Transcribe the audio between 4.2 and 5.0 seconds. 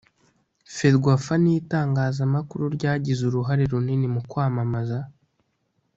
kwamamaza